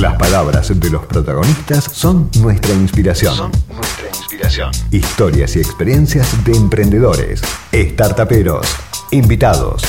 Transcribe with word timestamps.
Las 0.00 0.16
palabras 0.16 0.80
de 0.80 0.90
los 0.90 1.04
protagonistas 1.06 1.82
son 1.82 2.30
nuestra 2.40 2.72
inspiración. 2.72 3.34
Son 3.34 3.50
nuestra 3.74 4.06
inspiración. 4.06 4.70
Historias 4.92 5.56
y 5.56 5.58
experiencias 5.58 6.44
de 6.44 6.52
emprendedores, 6.52 7.42
startuperos, 7.72 8.64
invitados. 9.10 9.82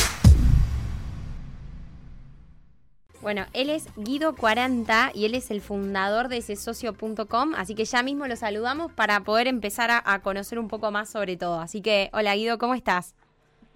Bueno, 3.22 3.46
él 3.54 3.70
es 3.70 3.88
Guido 3.98 4.36
40 4.36 5.12
y 5.14 5.26
él 5.26 5.36
es 5.36 5.52
el 5.52 5.62
fundador 5.62 6.28
de 6.28 6.42
socio.com, 6.42 7.54
así 7.56 7.76
que 7.76 7.86
ya 7.86 8.02
mismo 8.02 8.26
lo 8.26 8.36
saludamos 8.36 8.92
para 8.92 9.20
poder 9.20 9.46
empezar 9.46 9.92
a, 9.92 10.20
conocer 10.22 10.58
un 10.58 10.70
poco 10.70 10.90
más 10.90 11.08
sobre 11.08 11.38
todo. 11.38 11.60
Así 11.60 11.84
que, 11.84 12.10
hola 12.14 12.34
Guido, 12.36 12.58
¿cómo 12.58 12.74
estás? 12.74 13.14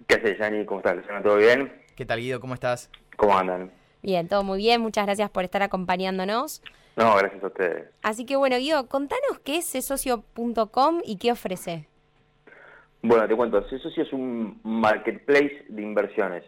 ¿Qué 0.08 0.16
haces, 0.16 0.36
Jani? 0.38 0.64
¿Cómo 0.66 0.80
estás? 0.80 0.96
¿Todo 1.22 1.36
bien? 1.36 1.72
¿Qué 1.94 2.04
tal, 2.04 2.18
Guido? 2.18 2.40
¿Cómo 2.40 2.54
estás? 2.54 2.90
¿Cómo 3.16 3.38
andan? 3.38 3.83
Bien, 4.04 4.28
todo 4.28 4.44
muy 4.44 4.58
bien. 4.58 4.82
Muchas 4.82 5.06
gracias 5.06 5.30
por 5.30 5.44
estar 5.44 5.62
acompañándonos. 5.62 6.62
No, 6.94 7.16
gracias 7.16 7.42
a 7.42 7.46
ustedes. 7.46 7.88
Así 8.02 8.26
que 8.26 8.36
bueno, 8.36 8.58
Guido, 8.58 8.86
contanos 8.86 9.38
qué 9.42 9.56
es 9.56 9.66
socio.com 9.66 11.00
y 11.06 11.16
qué 11.16 11.32
ofrece. 11.32 11.88
Bueno, 13.00 13.26
te 13.26 13.34
cuento. 13.34 13.66
Socio 13.66 14.02
es 14.02 14.12
un 14.12 14.60
marketplace 14.62 15.64
de 15.68 15.82
inversiones. 15.82 16.44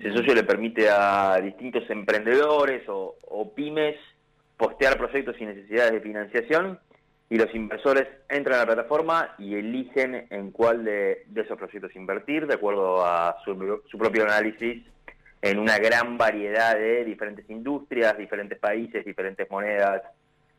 Socio 0.00 0.34
le 0.34 0.42
permite 0.42 0.90
a 0.90 1.40
distintos 1.40 1.88
emprendedores 1.88 2.82
o, 2.88 3.14
pymes 3.54 3.94
postear 4.56 4.98
proyectos 4.98 5.36
sin 5.36 5.46
necesidades 5.46 5.92
de 5.92 6.00
financiación 6.00 6.80
y 7.30 7.36
los 7.36 7.54
inversores 7.54 8.08
entran 8.28 8.56
a 8.56 8.60
la 8.62 8.66
plataforma 8.66 9.36
y 9.38 9.54
eligen 9.54 10.26
en 10.30 10.50
cuál 10.50 10.84
de, 10.84 11.26
esos 11.32 11.56
proyectos 11.56 11.94
invertir 11.94 12.48
de 12.48 12.54
acuerdo 12.54 13.06
a 13.06 13.36
su 13.44 13.98
propio 13.98 14.24
análisis 14.24 14.84
en 15.50 15.58
una 15.58 15.78
gran 15.78 16.18
variedad 16.18 16.74
de 16.76 17.04
diferentes 17.04 17.48
industrias, 17.50 18.16
diferentes 18.18 18.58
países, 18.58 19.04
diferentes 19.04 19.50
monedas. 19.50 20.02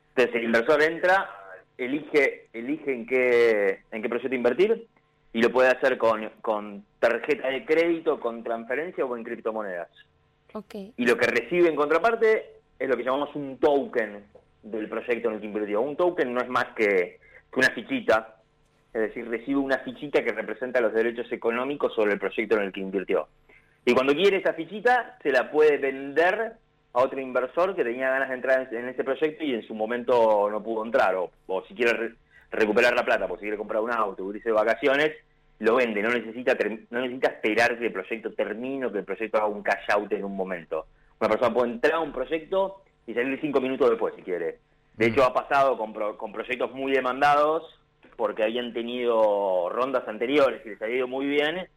Entonces 0.09 0.35
el 0.35 0.43
inversor 0.45 0.81
entra, 0.81 1.29
elige, 1.77 2.47
elige 2.53 2.93
en 2.93 3.05
qué, 3.05 3.83
en 3.91 4.01
qué 4.01 4.09
proyecto 4.09 4.35
invertir 4.35 4.87
y 5.33 5.41
lo 5.41 5.51
puede 5.51 5.69
hacer 5.69 5.97
con, 5.97 6.29
con 6.41 6.83
tarjeta 6.99 7.49
de 7.49 7.65
crédito, 7.65 8.19
con 8.19 8.43
transferencia 8.43 9.05
o 9.05 9.09
con 9.09 9.23
criptomonedas. 9.23 9.89
Okay. 10.53 10.93
Y 10.97 11.05
lo 11.05 11.17
que 11.17 11.27
recibe 11.27 11.69
en 11.69 11.75
contraparte 11.75 12.57
es 12.79 12.89
lo 12.89 12.97
que 12.97 13.03
llamamos 13.03 13.35
un 13.35 13.57
token 13.59 14.23
del 14.63 14.89
proyecto 14.89 15.29
en 15.29 15.35
el 15.35 15.41
que 15.41 15.47
invirtió. 15.47 15.81
Un 15.81 15.95
token 15.95 16.33
no 16.33 16.41
es 16.41 16.49
más 16.49 16.67
que, 16.75 17.19
que 17.51 17.59
una 17.59 17.69
fichita, 17.69 18.37
es 18.93 19.01
decir, 19.01 19.29
recibe 19.29 19.59
una 19.59 19.79
fichita 19.79 20.23
que 20.23 20.31
representa 20.31 20.81
los 20.81 20.93
derechos 20.93 21.31
económicos 21.31 21.93
sobre 21.93 22.13
el 22.13 22.19
proyecto 22.19 22.55
en 22.55 22.63
el 22.63 22.71
que 22.71 22.79
invirtió. 22.79 23.27
Y 23.87 23.93
cuando 23.93 24.13
quiere 24.13 24.35
esa 24.35 24.51
fichita, 24.51 25.17
se 25.23 25.31
la 25.31 25.49
puede 25.49 25.77
vender 25.77 26.57
a 26.91 27.01
otro 27.01 27.21
inversor 27.21 27.73
que 27.73 27.85
tenía 27.85 28.09
ganas 28.09 28.27
de 28.27 28.35
entrar 28.35 28.67
en 28.73 28.89
ese 28.89 29.01
proyecto 29.01 29.45
y 29.45 29.53
en 29.53 29.65
su 29.65 29.73
momento 29.73 30.49
no 30.51 30.61
pudo 30.61 30.83
entrar, 30.83 31.15
o, 31.15 31.31
si 31.69 31.73
quiere 31.73 32.15
recuperar 32.51 32.93
la 32.93 33.05
plata, 33.05 33.29
porque 33.29 33.39
si 33.39 33.45
quiere 33.45 33.57
comprar 33.57 33.81
un 33.81 33.93
auto, 33.93 34.29
irse 34.33 34.49
de 34.49 34.53
vacaciones, 34.53 35.13
lo 35.59 35.75
vende, 35.75 36.01
no 36.01 36.09
necesita, 36.09 36.57
no 36.89 36.99
necesita 36.99 37.29
esperar 37.29 37.79
que 37.79 37.85
el 37.85 37.93
proyecto 37.93 38.33
termine 38.33 38.87
o 38.87 38.91
que 38.91 38.99
el 38.99 39.05
proyecto 39.05 39.37
haga 39.37 39.47
un 39.47 39.63
cash 39.63 39.89
out 39.93 40.11
en 40.11 40.25
un 40.25 40.35
momento. 40.35 40.87
Una 41.21 41.29
persona 41.29 41.53
puede 41.53 41.71
entrar 41.71 41.93
a 41.93 41.99
un 42.01 42.11
proyecto 42.11 42.81
y 43.07 43.13
salir 43.13 43.39
cinco 43.39 43.61
minutos 43.61 43.89
después, 43.89 44.13
si 44.17 44.21
quiere. 44.21 44.59
De 44.97 45.07
mm. 45.07 45.11
hecho, 45.13 45.23
ha 45.23 45.33
pasado 45.33 45.77
con, 45.77 45.93
con 45.93 46.33
proyectos 46.33 46.73
muy 46.73 46.91
demandados 46.91 47.63
porque 48.17 48.43
habían 48.43 48.73
tenido 48.73 49.69
rondas 49.69 50.05
anteriores 50.09 50.61
y 50.65 50.71
les 50.71 50.81
había 50.81 50.97
ido 50.97 51.07
muy 51.07 51.25
bien 51.25 51.69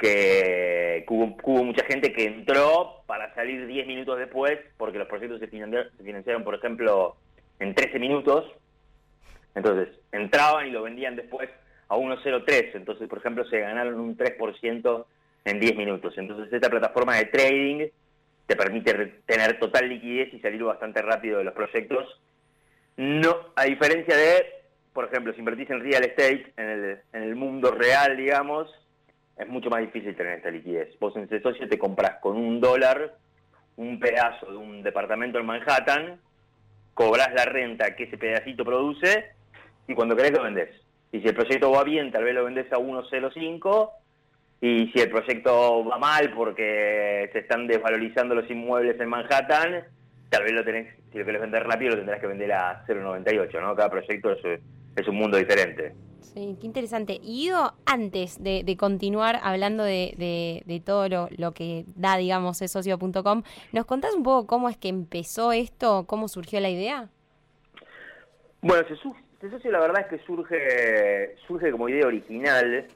que 0.00 1.04
hubo, 1.08 1.62
mucha 1.62 1.84
gente 1.84 2.12
que 2.12 2.24
entró 2.24 3.02
para 3.06 3.34
salir 3.34 3.66
10 3.66 3.86
minutos 3.86 4.18
después, 4.18 4.58
porque 4.78 4.98
los 4.98 5.06
proyectos 5.06 5.40
se 5.40 5.46
financiaron, 5.46 6.42
por 6.42 6.54
ejemplo, 6.54 7.16
en 7.58 7.74
13 7.74 7.98
minutos. 7.98 8.50
Entonces, 9.54 9.88
entraban 10.10 10.68
y 10.68 10.70
lo 10.70 10.82
vendían 10.82 11.16
después 11.16 11.50
a 11.88 11.96
1.03. 11.96 12.70
Entonces, 12.74 13.08
por 13.08 13.18
ejemplo, 13.18 13.44
se 13.44 13.60
ganaron 13.60 14.00
un 14.00 14.16
3% 14.16 15.04
en 15.44 15.60
10 15.60 15.76
minutos. 15.76 16.16
Entonces, 16.16 16.50
esta 16.50 16.70
plataforma 16.70 17.16
de 17.16 17.26
trading 17.26 17.88
te 18.46 18.56
permite 18.56 18.94
tener 19.26 19.58
total 19.58 19.88
liquidez 19.88 20.32
y 20.32 20.40
salir 20.40 20.62
bastante 20.62 21.02
rápido 21.02 21.38
de 21.38 21.44
los 21.44 21.54
proyectos. 21.54 22.20
No, 22.96 23.36
a 23.54 23.64
diferencia 23.64 24.16
de, 24.16 24.46
por 24.94 25.04
ejemplo, 25.04 25.34
si 25.34 25.40
invertís 25.40 25.68
en 25.68 25.80
real 25.80 26.04
estate, 26.04 26.52
en 26.56 26.68
el, 26.68 26.98
en 27.12 27.22
el 27.22 27.36
mundo 27.36 27.70
real, 27.72 28.16
digamos, 28.16 28.74
es 29.40 29.48
mucho 29.48 29.70
más 29.70 29.80
difícil 29.80 30.14
tener 30.14 30.38
esta 30.38 30.50
liquidez. 30.50 30.98
Vos 31.00 31.16
en 31.16 31.24
ese 31.24 31.40
socio 31.40 31.68
te 31.68 31.78
compras 31.78 32.18
con 32.20 32.36
un 32.36 32.60
dólar 32.60 33.16
un 33.80 33.98
pedazo 33.98 34.50
de 34.50 34.58
un 34.58 34.82
departamento 34.82 35.38
en 35.38 35.46
Manhattan, 35.46 36.20
cobras 36.92 37.32
la 37.34 37.46
renta 37.46 37.96
que 37.96 38.04
ese 38.04 38.18
pedacito 38.18 38.62
produce 38.62 39.30
y 39.88 39.94
cuando 39.94 40.14
querés 40.14 40.32
lo 40.32 40.42
vendés. 40.42 40.68
Y 41.12 41.20
si 41.20 41.28
el 41.28 41.34
proyecto 41.34 41.72
va 41.72 41.82
bien, 41.82 42.12
tal 42.12 42.24
vez 42.24 42.34
lo 42.34 42.44
vendés 42.44 42.70
a 42.72 42.76
1.05 42.76 43.90
y 44.60 44.88
si 44.88 45.00
el 45.00 45.10
proyecto 45.10 45.84
va 45.86 45.96
mal 45.96 46.30
porque 46.34 47.30
se 47.32 47.38
están 47.38 47.66
desvalorizando 47.66 48.34
los 48.34 48.50
inmuebles 48.50 49.00
en 49.00 49.08
Manhattan, 49.08 49.84
tal 50.28 50.42
vez 50.42 50.52
lo 50.52 50.62
tenés, 50.62 50.94
si 51.10 51.18
lo 51.18 51.24
querés 51.24 51.40
vender 51.40 51.64
rápido, 51.64 51.92
lo 51.92 51.96
tendrás 51.96 52.20
que 52.20 52.26
vender 52.26 52.52
a 52.52 52.84
0.98, 52.86 53.62
¿no? 53.62 53.74
Cada 53.74 53.88
proyecto 53.88 54.32
es, 54.32 54.60
es 54.94 55.08
un 55.08 55.16
mundo 55.16 55.38
diferente. 55.38 55.94
Sí, 56.34 56.56
qué 56.60 56.66
interesante. 56.66 57.18
Y 57.22 57.48
Ido, 57.48 57.72
antes 57.86 58.42
de, 58.42 58.76
continuar 58.78 59.40
hablando 59.42 59.82
de, 59.82 60.82
todo 60.84 61.08
lo, 61.08 61.52
que 61.52 61.84
da, 61.96 62.16
digamos, 62.16 62.58
socio.com, 62.58 63.42
¿nos 63.72 63.84
contás 63.84 64.14
un 64.14 64.22
poco 64.22 64.46
cómo 64.46 64.68
es 64.68 64.76
que 64.76 64.88
empezó 64.88 65.50
esto, 65.50 66.04
cómo 66.06 66.28
surgió 66.28 66.60
la 66.60 66.70
idea? 66.70 67.08
Bueno, 68.62 68.84
ese 68.84 68.96
socio 69.50 69.72
la 69.72 69.80
verdad 69.80 70.02
es 70.02 70.06
que 70.06 70.24
surge, 70.24 71.36
surge 71.48 71.72
como 71.72 71.88
idea 71.88 72.06
original 72.06 72.86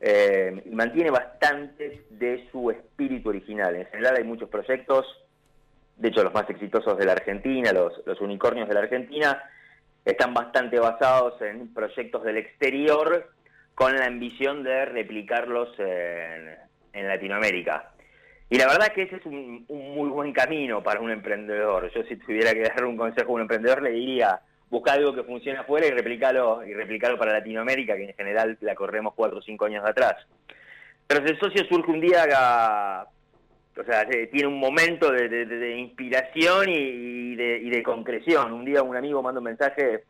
eh, 0.00 0.62
y 0.64 0.74
mantiene 0.74 1.10
bastante 1.10 2.04
de 2.10 2.48
su 2.52 2.70
espíritu 2.70 3.30
original. 3.30 3.74
En 3.74 3.86
general 3.86 4.18
hay 4.18 4.24
muchos 4.24 4.48
proyectos, 4.48 5.04
de 5.96 6.08
hecho 6.08 6.22
los 6.22 6.34
más 6.34 6.48
exitosos 6.48 6.96
de 6.96 7.06
la 7.06 7.12
Argentina, 7.12 7.72
los 7.72 8.20
unicornios 8.20 8.68
de 8.68 8.74
la 8.74 8.80
Argentina, 8.80 9.42
están 10.04 10.34
bastante 10.34 10.78
basados 10.78 11.40
en 11.40 11.72
proyectos 11.72 12.22
del 12.24 12.36
exterior 12.36 13.30
con 13.74 13.96
la 13.96 14.06
ambición 14.06 14.62
de 14.62 14.84
replicarlos 14.84 15.68
en, 15.78 16.62
Latinoamérica. 16.92 17.90
Y 18.48 18.56
la 18.56 18.68
verdad 18.68 18.92
que 18.94 19.02
ese 19.02 19.16
es 19.16 19.26
un, 19.26 19.66
muy 19.68 20.08
buen 20.10 20.32
camino 20.32 20.80
para 20.80 21.00
un 21.00 21.10
emprendedor. 21.10 21.90
Yo 21.92 22.04
si 22.04 22.16
tuviera 22.16 22.52
que 22.52 22.62
dar 22.62 22.84
un 22.84 22.96
consejo 22.96 23.32
a 23.32 23.34
un 23.34 23.40
emprendedor 23.40 23.82
le 23.82 23.90
diría, 23.90 24.40
busca 24.70 24.92
algo 24.92 25.12
que 25.12 25.24
funcione 25.24 25.58
afuera 25.58 25.86
y 25.88 25.90
replicarlo 25.90 26.64
y 26.64 26.72
replicarlo 26.72 27.18
para 27.18 27.32
Latinoamérica, 27.32 27.96
que 27.96 28.10
en 28.10 28.14
general 28.14 28.56
la 28.60 28.76
corremos 28.76 29.14
cuatro 29.14 29.38
o 29.38 29.42
cinco 29.42 29.64
años 29.64 29.84
atrás. 29.84 30.14
Pero 31.08 31.26
el 31.26 31.38
socio 31.40 31.64
surge 31.64 31.90
un 31.90 32.00
día 32.00 32.24
o 33.78 33.84
sea, 33.84 34.06
tiene 34.06 34.46
un 34.46 34.58
momento 34.58 35.10
de, 35.10 35.76
inspiración 35.78 36.68
y 36.68 37.34
de, 37.34 37.82
concreción. 37.82 38.52
Un 38.52 38.64
día 38.64 38.82
un 38.82 38.96
amigo 38.96 39.22
manda 39.22 39.40
un 39.40 39.44
mensaje 39.44 40.04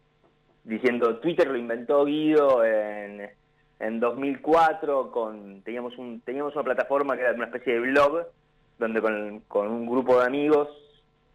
diciendo 0.65 1.19
Twitter 1.19 1.47
lo 1.47 1.57
inventó 1.57 2.05
Guido 2.05 2.65
en, 2.65 3.29
en 3.81 4.01
2004, 4.01 5.11
con, 5.11 5.63
teníamos, 5.63 5.97
un, 5.99 6.21
teníamos 6.21 6.55
una 6.55 6.65
plataforma 6.65 7.17
que 7.17 7.23
era 7.23 7.33
una 7.33 7.47
especie 7.47 7.75
de 7.75 7.81
blog, 7.81 8.27
donde 8.79 9.01
con, 9.49 9.69
un 9.69 9.87
grupo 9.87 10.21
de 10.21 10.27
amigos 10.27 10.69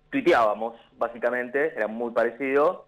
tuiteábamos, 0.09 0.75
básicamente, 0.97 1.73
era 1.75 1.87
muy 1.87 2.11
parecido, 2.11 2.87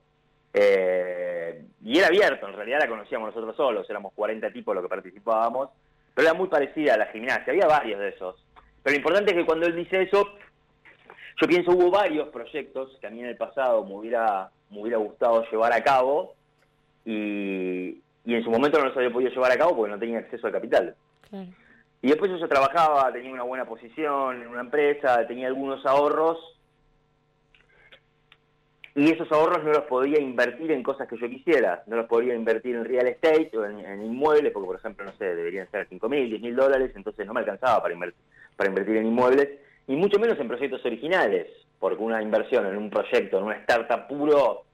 eh, 0.53 1.63
y 1.83 1.97
era 1.97 2.07
abierto, 2.07 2.47
en 2.47 2.55
realidad 2.55 2.79
la 2.79 2.89
conocíamos 2.89 3.27
nosotros 3.27 3.55
solos, 3.55 3.89
éramos 3.89 4.13
40 4.13 4.51
tipos 4.51 4.73
los 4.73 4.83
que 4.83 4.89
participábamos, 4.89 5.69
pero 6.13 6.27
era 6.27 6.37
muy 6.37 6.47
parecida 6.47 6.95
a 6.95 6.97
la 6.97 7.05
gimnasia, 7.07 7.53
había 7.53 7.67
varios 7.67 7.99
de 7.99 8.09
esos. 8.09 8.43
Pero 8.83 8.93
lo 8.93 8.97
importante 8.97 9.31
es 9.31 9.37
que 9.37 9.45
cuando 9.45 9.67
él 9.67 9.75
dice 9.75 10.01
eso, 10.03 10.27
yo 11.39 11.47
pienso 11.47 11.71
hubo 11.71 11.91
varios 11.91 12.29
proyectos 12.29 12.97
que 12.99 13.07
a 13.07 13.09
mí 13.09 13.19
en 13.19 13.27
el 13.27 13.37
pasado 13.37 13.83
me 13.85 13.95
hubiera, 13.95 14.49
me 14.69 14.81
hubiera 14.81 14.97
gustado 14.97 15.43
llevar 15.49 15.73
a 15.73 15.83
cabo 15.83 16.35
y, 17.05 18.01
en 18.25 18.43
su 18.43 18.51
momento 18.51 18.79
no 18.79 18.85
los 18.85 18.97
había 18.97 19.11
podido 19.11 19.31
llevar 19.31 19.51
a 19.51 19.57
cabo 19.57 19.75
porque 19.75 19.91
no 19.91 19.99
tenía 19.99 20.19
acceso 20.19 20.47
al 20.47 20.53
capital. 20.53 20.95
Y 22.01 22.07
después 22.07 22.31
yo 22.31 22.47
trabajaba, 22.47 23.11
tenía 23.11 23.31
una 23.31 23.43
buena 23.43 23.65
posición 23.65 24.41
en 24.41 24.47
una 24.47 24.61
empresa, 24.61 25.25
tenía 25.27 25.47
algunos 25.47 25.85
ahorros 25.85 26.37
y 28.93 29.09
esos 29.09 29.31
ahorros 29.31 29.63
no 29.63 29.71
los 29.71 29.83
podía 29.83 30.19
invertir 30.19 30.71
en 30.71 30.83
cosas 30.83 31.07
que 31.07 31.17
yo 31.17 31.29
quisiera, 31.29 31.83
no 31.87 31.95
los 31.95 32.07
podía 32.07 32.35
invertir 32.35 32.75
en 32.75 32.85
real 32.85 33.07
estate 33.07 33.51
o 33.57 33.65
en, 33.65 34.03
inmuebles, 34.03 34.51
porque 34.51 34.67
por 34.67 34.75
ejemplo, 34.75 35.05
no 35.05 35.13
sé, 35.13 35.33
deberían 35.35 35.69
ser 35.71 35.87
5 35.87 36.09
mil, 36.09 36.29
10 36.29 36.41
mil 36.41 36.55
dólares, 36.55 36.91
entonces 36.95 37.25
no 37.25 37.33
me 37.33 37.39
alcanzaba 37.39 37.81
para 37.81 37.93
invertir 37.93 38.21
para 38.61 38.69
invertir 38.69 38.97
en 38.97 39.07
inmuebles, 39.07 39.49
y 39.87 39.95
mucho 39.95 40.19
menos 40.19 40.39
en 40.39 40.47
proyectos 40.47 40.85
originales, 40.85 41.47
porque 41.79 42.03
una 42.03 42.21
inversión 42.21 42.63
en 42.67 42.77
un 42.77 42.91
proyecto, 42.91 43.39
en 43.39 43.45
una 43.45 43.55
startup 43.55 44.07
puro, 44.07 44.65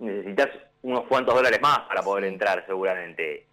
necesitas 0.00 0.50
unos 0.82 1.06
cuantos 1.06 1.34
dólares 1.34 1.58
más 1.62 1.78
para 1.88 2.02
poder 2.02 2.24
entrar 2.24 2.62
seguramente. 2.66 3.46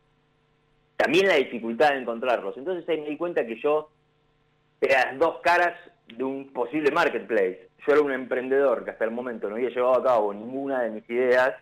También 0.97 1.27
la 1.27 1.35
dificultad 1.35 1.91
de 1.91 1.99
encontrarlos. 1.99 2.57
Entonces 2.57 2.89
ahí 2.89 2.99
me 2.99 3.07
di 3.07 3.15
cuenta 3.15 3.45
que 3.45 3.57
yo 3.61 3.89
era 4.81 5.11
las 5.11 5.17
dos 5.17 5.39
caras 5.39 5.79
de 6.07 6.25
un 6.25 6.51
posible 6.51 6.91
marketplace. 6.91 7.69
yo 7.87 7.93
era 7.93 8.01
un 8.01 8.11
emprendedor 8.11 8.83
que 8.83 8.91
hasta 8.91 9.05
el 9.05 9.11
momento 9.11 9.47
no 9.47 9.55
había 9.55 9.69
llevado 9.69 9.95
a 9.95 10.03
cabo 10.03 10.33
ninguna 10.33 10.81
de 10.81 10.89
mis 10.89 11.09
ideas 11.09 11.53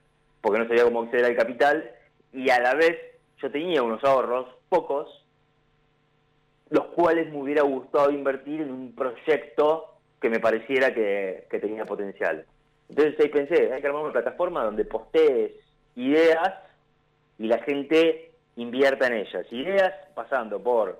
porque 0.41 0.57
no 0.57 0.67
sabía 0.67 0.85
cómo 0.85 1.03
acceder 1.03 1.25
al 1.25 1.35
capital 1.35 1.91
y 2.33 2.49
a 2.49 2.59
la 2.61 2.73
vez 2.73 2.97
yo 3.39 3.51
tenía 3.51 3.83
unos 3.83 4.03
ahorros, 4.03 4.47
pocos, 4.69 5.26
los 6.69 6.85
cuales 6.87 7.31
me 7.31 7.41
hubiera 7.41 7.63
gustado 7.63 8.11
invertir 8.11 8.61
en 8.61 8.71
un 8.71 8.93
proyecto 8.93 9.97
que 10.21 10.29
me 10.29 10.39
pareciera 10.39 10.93
que, 10.93 11.47
tenía 11.61 11.85
potencial. 11.85 12.45
Entonces 12.89 13.19
ahí 13.19 13.29
pensé, 13.29 13.73
hay 13.73 13.81
que 13.81 13.87
armar 13.87 14.03
una 14.03 14.13
plataforma 14.13 14.63
donde 14.63 14.85
postees 14.85 15.51
ideas 15.95 16.53
y 17.37 17.47
la 17.47 17.59
gente 17.59 18.31
invierta 18.55 19.07
en 19.07 19.13
ellas. 19.13 19.45
Ideas 19.51 19.93
pasando 20.15 20.61
por 20.61 20.99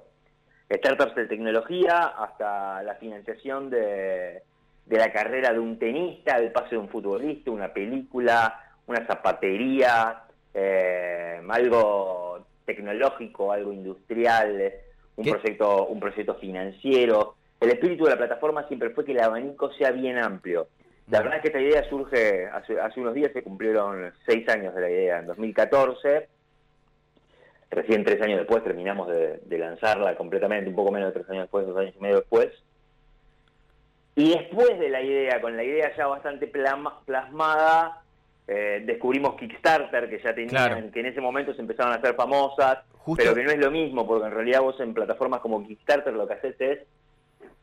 startups 0.72 1.16
de 1.16 1.28
tecnología 1.28 2.08
hasta 2.08 2.84
la 2.84 2.96
financiación 2.96 3.70
de, 3.70 4.44
la 4.86 5.12
carrera 5.12 5.54
de 5.54 5.60
un 5.60 5.80
tenista, 5.80 6.40
del 6.40 6.52
pase 6.52 6.72
de 6.72 6.78
un 6.78 6.90
futbolista, 6.90 7.52
una 7.52 7.74
película, 7.74 8.62
una 8.86 9.06
zapatería, 9.08 10.24
eh, 10.54 11.42
algo 11.50 12.46
tecnológico, 12.66 13.52
algo 13.52 13.72
industrial, 13.72 14.74
un 15.18 15.26
proyecto, 15.26 15.88
un 15.88 16.00
proyecto 16.00 16.36
financiero. 16.36 17.36
El 17.60 17.72
espíritu 17.72 18.06
de 18.06 18.12
la 18.12 18.18
plataforma 18.18 18.68
siempre 18.68 18.92
fue 18.92 19.04
que 19.04 19.12
el 19.12 19.20
abanico 19.20 19.72
sea 19.74 19.92
bien 19.92 20.18
amplio. 20.18 20.68
La 21.10 21.20
verdad 21.20 21.38
es 21.38 21.42
que 21.42 21.48
esta 21.48 21.62
idea 21.62 21.90
surge, 21.90 22.48
hace, 22.48 22.80
hace 22.80 23.00
unos 23.00 23.14
días 23.14 23.32
se 23.34 23.42
cumplieron 23.42 24.14
seis 24.26 24.48
años 24.50 24.76
de 24.76 24.82
la 24.82 24.90
idea, 24.90 25.20
en 25.20 25.28
2014. 25.28 26.28
Recién 27.70 28.04
tres 28.04 28.22
años 28.22 28.40
después 28.40 28.64
terminamos 28.64 29.08
de, 29.08 29.58
lanzarla 29.58 30.16
completamente, 30.16 30.70
un 30.70 30.76
poco 30.76 30.92
menos 30.92 31.14
de 31.14 31.20
tres 31.20 31.30
años 31.30 31.44
después, 31.44 31.66
dos 31.66 31.78
años 31.78 31.96
y 31.98 32.02
medio 32.02 32.18
después. 32.18 32.50
Y 34.16 34.32
después 34.32 34.80
de 34.80 34.90
la 34.90 35.02
idea, 35.02 35.42
con 35.42 35.56
la 35.56 35.64
idea 35.64 35.96
ya 35.96 36.08
bastante 36.08 36.48
plasmada, 36.48 38.04
eh, 38.48 38.82
descubrimos 38.86 39.36
Kickstarter, 39.36 40.10
que 40.10 40.20
ya 40.20 40.34
tenían, 40.34 40.90
que 40.92 41.02
en 41.02 41.08
ese 41.08 41.20
momento 41.20 41.54
se 41.54 41.62
empezaron 41.62 41.92
a 41.92 41.98
hacer 41.98 42.16
famosas, 42.16 42.80
pero 43.16 43.36
que 43.36 43.44
no 43.44 43.52
es 43.52 43.60
lo 43.60 43.72
mismo, 43.72 44.08
porque 44.08 44.28
en 44.28 44.34
realidad 44.34 44.62
vos 44.62 44.80
en 44.80 44.94
plataformas 44.94 45.42
como 45.42 45.66
Kickstarter 45.68 46.14
lo 46.14 46.28
que 46.28 46.34
haces 46.36 46.56
es 46.60 46.80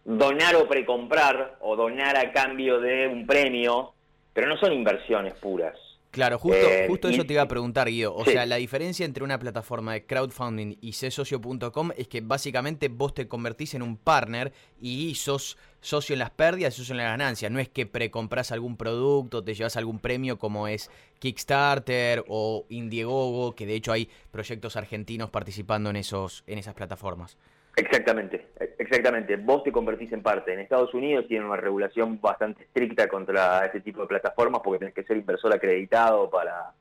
donar 0.04 0.54
o 0.56 0.69
precomprar, 0.69 1.56
o 1.60 1.75
donar 1.75 2.19
a 2.19 2.32
cambio 2.32 2.81
de 2.81 3.08
un 3.08 3.26
premio, 3.26 3.94
pero 4.34 4.46
no 4.46 4.58
son 4.58 4.72
inversiones 4.72 5.34
puras. 5.34 5.78
Claro, 6.14 6.38
justo, 6.38 6.56
eh, 6.56 6.87
justo 6.87 7.08
eso 7.08 7.26
te 7.26 7.32
iba 7.32 7.43
a 7.43 7.49
preguntar, 7.49 7.88
Guido. 7.88 8.14
O 8.14 8.25
sea, 8.25 8.46
la 8.46 8.55
diferencia 8.55 9.05
entre 9.05 9.25
una 9.25 9.40
plataforma 9.40 9.94
de 9.94 10.06
crowdfunding 10.06 10.76
y 10.81 10.93
csocio.com 10.93 11.90
es 11.96 12.06
que 12.06 12.20
básicamente 12.20 12.87
vos 12.87 13.14
te 13.14 13.26
convertís 13.26 13.75
en 13.75 13.82
un 13.82 13.96
partner 13.96 14.52
y 14.81 15.12
sos 15.16 15.58
socio 15.81 16.12
en 16.12 16.20
las 16.20 16.31
pérdidas 16.31 16.75
y 16.75 16.76
socio 16.76 16.93
en 16.93 16.99
las 16.99 17.08
ganancias. 17.08 17.50
No 17.50 17.58
es 17.58 17.69
que 17.69 17.87
precompras 17.87 18.52
algún 18.52 18.76
producto, 18.76 19.43
te 19.43 19.55
llevas 19.55 19.76
algún 19.76 19.99
premio 19.99 20.38
como 20.38 20.69
es 20.69 20.88
Kickstarter 21.19 22.25
o 22.28 22.64
Indiegogo, 22.69 23.56
que 23.56 23.66
de 23.66 23.75
hecho 23.75 23.90
hay 23.90 24.08
proyectos 24.31 24.76
argentinos 24.76 25.31
participando 25.31 25.90
en, 25.90 25.96
esos, 25.96 26.44
en 26.46 26.58
esas 26.58 26.75
plataformas. 26.75 27.37
Exactamente, 27.76 28.47
exactamente. 28.79 29.37
Vos 29.37 29.65
te 29.65 29.73
convertís 29.73 30.12
en 30.12 30.23
parte. 30.23 30.53
En 30.53 30.61
Estados 30.61 30.94
Unidos 30.94 31.26
tienen 31.26 31.49
una 31.49 31.56
regulación 31.56 32.21
bastante 32.21 32.62
estricta 32.65 33.09
contra 33.09 33.67
este 33.67 33.81
tipo 33.81 34.03
de 34.03 34.06
plataformas 34.06 34.61
porque 34.62 34.79
tenés 34.79 34.94
que 34.94 35.03
ser 35.03 35.17
inversor 35.17 35.53
acreditado 35.53 36.31
para 36.31 36.73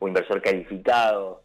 o 0.00 0.08
inversor 0.08 0.42
calificado 0.42 1.42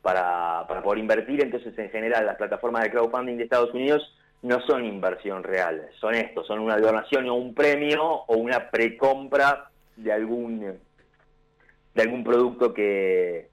para, 0.00 0.64
para 0.66 0.82
poder 0.82 0.98
invertir. 0.98 1.42
Entonces, 1.42 1.78
en 1.78 1.90
general, 1.90 2.26
las 2.26 2.36
plataformas 2.36 2.82
de 2.82 2.90
crowdfunding 2.90 3.36
de 3.36 3.44
Estados 3.44 3.72
Unidos 3.74 4.02
no 4.42 4.60
son 4.62 4.84
inversión 4.84 5.44
real, 5.44 5.88
son 6.00 6.16
esto, 6.16 6.42
son 6.44 6.58
una 6.58 6.76
donación 6.76 7.28
o 7.28 7.34
un 7.34 7.54
premio 7.54 8.02
o 8.02 8.36
una 8.36 8.70
precompra 8.70 9.70
de 9.96 10.12
algún 10.12 10.80
de 11.94 12.02
algún 12.02 12.24
producto 12.24 12.72
que, 12.74 13.48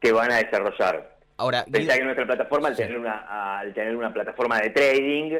que 0.00 0.12
van 0.12 0.30
a 0.30 0.36
desarrollar. 0.36 1.15
Ahora, 1.38 1.64
Pensá 1.70 1.96
que 1.96 2.04
nuestra 2.04 2.26
plataforma, 2.26 2.68
al, 2.68 2.76
tener 2.76 2.98
una, 2.98 3.58
al 3.58 3.74
tener 3.74 3.94
una 3.94 4.12
plataforma 4.12 4.58
de 4.60 4.70
trading, 4.70 5.38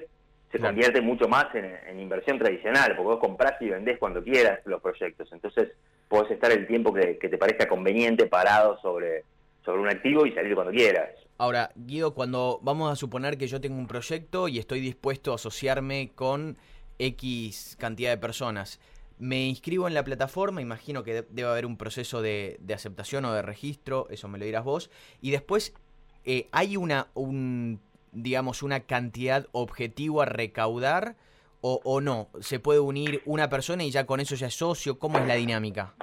se 0.52 0.58
convierte 0.58 1.00
mucho 1.00 1.28
más 1.28 1.46
en, 1.54 1.98
inversión 1.98 2.38
tradicional, 2.38 2.94
porque 2.96 3.08
vos 3.08 3.20
compras 3.20 3.54
y 3.60 3.68
vendés 3.68 3.98
cuando 3.98 4.22
quieras 4.22 4.60
los 4.64 4.80
proyectos. 4.80 5.28
Entonces, 5.32 5.70
podés 6.08 6.30
estar 6.32 6.52
el 6.52 6.66
tiempo 6.66 6.92
que, 6.92 7.14
te 7.14 7.38
parezca 7.38 7.66
conveniente 7.66 8.26
parado 8.26 8.78
sobre, 8.80 9.24
sobre 9.64 9.80
un 9.80 9.88
activo 9.88 10.26
y 10.26 10.32
salir 10.32 10.54
cuando 10.54 10.72
quieras. 10.72 11.10
Ahora, 11.38 11.70
Guido, 11.74 12.14
cuando 12.14 12.60
vamos 12.62 12.92
a 12.92 12.96
suponer 12.96 13.36
que 13.38 13.46
yo 13.46 13.60
tengo 13.60 13.76
un 13.76 13.86
proyecto 13.86 14.48
y 14.48 14.58
estoy 14.58 14.80
dispuesto 14.80 15.32
a 15.32 15.36
asociarme 15.36 16.12
con 16.14 16.56
X 16.98 17.76
cantidad 17.78 18.10
de 18.10 18.18
personas, 18.18 18.80
me 19.18 19.46
inscribo 19.46 19.88
en 19.88 19.94
la 19.94 20.04
plataforma, 20.04 20.60
imagino 20.60 21.02
que 21.02 21.24
debe 21.30 21.48
haber 21.48 21.66
un 21.66 21.78
proceso 21.78 22.20
de, 22.20 22.58
de, 22.60 22.74
aceptación 22.74 23.24
o 23.24 23.32
de 23.32 23.40
registro, 23.42 24.06
eso 24.10 24.28
me 24.28 24.38
lo 24.38 24.44
dirás 24.44 24.62
vos, 24.62 24.90
y 25.22 25.30
después 25.30 25.74
eh, 26.26 26.48
¿hay 26.52 26.76
una, 26.76 27.06
un, 27.14 27.80
digamos, 28.12 28.62
una 28.62 28.80
cantidad 28.80 29.46
objetivo 29.52 30.20
a 30.22 30.26
recaudar 30.26 31.14
o, 31.60 31.80
o, 31.84 32.00
no? 32.00 32.28
¿Se 32.40 32.58
puede 32.58 32.80
unir 32.80 33.22
una 33.24 33.48
persona 33.48 33.84
y 33.84 33.90
ya 33.90 34.04
con 34.06 34.20
eso 34.20 34.34
ya 34.34 34.48
es 34.48 34.54
socio? 34.54 34.98
¿Cómo 34.98 35.18
es 35.18 35.26
la 35.26 35.34
dinámica? 35.34 35.94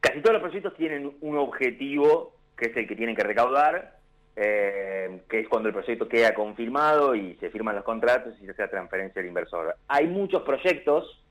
Casi 0.00 0.20
todos 0.20 0.34
los 0.34 0.42
proyectos 0.42 0.74
tienen 0.74 1.16
un 1.20 1.38
objetivo, 1.38 2.34
que 2.56 2.70
es 2.70 2.76
el 2.76 2.88
que 2.88 2.96
tienen 2.96 3.14
que 3.14 3.22
recaudar, 3.22 3.98
eh, 4.34 5.20
que 5.28 5.40
es 5.40 5.48
cuando 5.48 5.68
el 5.68 5.74
proyecto 5.74 6.08
queda 6.08 6.34
confirmado 6.34 7.14
y 7.14 7.36
se 7.36 7.50
firman 7.50 7.76
los 7.76 7.84
contratos 7.84 8.34
y 8.40 8.46
se 8.46 8.50
hace 8.50 8.62
la 8.62 8.70
transferencia 8.70 9.20
al 9.20 9.28
inversor. 9.28 9.76
Hay 9.86 10.08
muchos 10.08 10.42
proyectos 10.42 11.21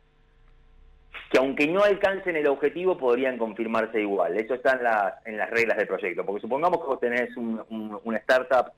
que 1.30 1.38
aunque 1.38 1.68
no 1.68 1.84
alcancen 1.84 2.36
el 2.36 2.48
objetivo 2.48 2.98
podrían 2.98 3.38
confirmarse 3.38 4.02
igual. 4.02 4.38
Eso 4.38 4.54
está 4.54 4.74
en 4.74 4.84
las, 4.84 5.14
en 5.26 5.38
las 5.38 5.50
reglas 5.50 5.78
del 5.78 5.88
proyecto. 5.88 6.26
Porque 6.26 6.42
supongamos 6.42 6.80
que 6.80 6.88
vos 6.88 7.00
tenés 7.00 7.36
un, 7.38 8.00
una 8.04 8.18
startup 8.18 8.72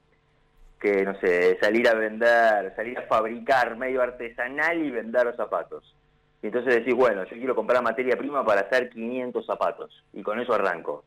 que, 0.79 1.03
no 1.03 1.19
sé, 1.19 1.57
salir 1.59 1.87
a 1.87 1.93
vender, 1.93 2.73
salir 2.75 2.97
a 2.99 3.03
fabricar 3.03 3.75
medio 3.77 4.01
artesanal 4.01 4.83
y 4.83 4.91
vender 4.91 5.25
los 5.25 5.35
zapatos. 5.35 5.95
Y 6.43 6.47
entonces 6.47 6.75
decís, 6.75 6.93
bueno, 6.93 7.23
yo 7.23 7.37
quiero 7.37 7.55
comprar 7.55 7.81
materia 7.81 8.17
prima 8.17 8.45
para 8.45 8.61
hacer 8.61 8.89
500 8.89 9.45
zapatos. 9.45 10.03
Y 10.11 10.21
con 10.21 10.39
eso 10.39 10.53
arranco. 10.53 11.05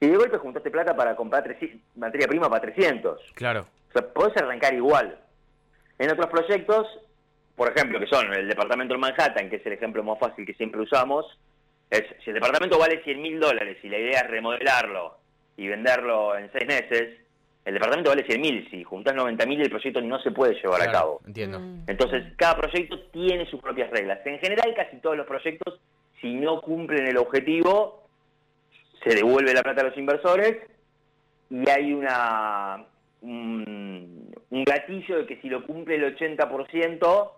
Y 0.00 0.06
de 0.06 0.16
golpe 0.16 0.38
juntaste 0.38 0.70
plata 0.70 0.96
para 0.96 1.14
comprar 1.14 1.44
materia 1.96 2.26
prima 2.26 2.48
para 2.48 2.62
300. 2.62 3.20
Claro. 3.34 3.66
O 3.90 3.92
sea, 3.92 4.08
podés 4.08 4.36
arrancar 4.38 4.74
igual. 4.74 5.18
En 5.98 6.10
otros 6.10 6.28
proyectos 6.28 6.86
por 7.58 7.68
ejemplo, 7.68 7.98
que 7.98 8.06
son 8.06 8.32
el 8.32 8.48
departamento 8.48 8.94
de 8.94 9.00
Manhattan, 9.00 9.50
que 9.50 9.56
es 9.56 9.66
el 9.66 9.72
ejemplo 9.72 10.04
más 10.04 10.18
fácil 10.18 10.46
que 10.46 10.54
siempre 10.54 10.80
usamos, 10.80 11.26
es 11.90 12.04
si 12.22 12.30
el 12.30 12.34
departamento 12.34 12.78
vale 12.78 13.02
100 13.02 13.20
mil 13.20 13.40
dólares 13.40 13.78
y 13.82 13.88
la 13.88 13.98
idea 13.98 14.20
es 14.20 14.30
remodelarlo 14.30 15.18
y 15.56 15.66
venderlo 15.66 16.38
en 16.38 16.50
seis 16.52 16.66
meses, 16.68 17.18
el 17.64 17.74
departamento 17.74 18.10
vale 18.10 18.24
100 18.24 18.40
mil. 18.40 18.70
Si 18.70 18.84
juntás 18.84 19.12
90 19.12 19.44
mil, 19.46 19.60
el 19.60 19.70
proyecto 19.70 20.00
no 20.00 20.20
se 20.20 20.30
puede 20.30 20.54
llevar 20.54 20.82
a 20.82 20.92
cabo. 20.92 21.20
Entiendo. 21.26 21.58
Mm. 21.58 21.82
Entonces, 21.88 22.32
cada 22.36 22.56
proyecto 22.56 23.00
tiene 23.10 23.44
sus 23.50 23.60
propias 23.60 23.90
reglas. 23.90 24.20
En 24.24 24.38
general, 24.38 24.72
casi 24.76 24.98
todos 24.98 25.16
los 25.16 25.26
proyectos, 25.26 25.80
si 26.20 26.34
no 26.34 26.60
cumplen 26.60 27.08
el 27.08 27.16
objetivo, 27.16 28.08
se 29.02 29.16
devuelve 29.16 29.52
la 29.52 29.64
plata 29.64 29.80
a 29.80 29.84
los 29.84 29.98
inversores 29.98 30.58
y 31.50 31.68
hay 31.68 31.92
una 31.92 32.84
un, 33.20 34.32
un 34.50 34.64
gatillo 34.64 35.18
de 35.18 35.26
que 35.26 35.40
si 35.40 35.48
lo 35.48 35.66
cumple 35.66 35.96
el 35.96 36.16
80%, 36.16 37.30